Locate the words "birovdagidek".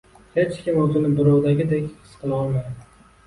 1.19-1.85